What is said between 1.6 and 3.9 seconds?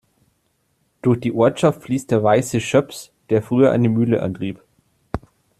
fließt der Weiße Schöps, der früher eine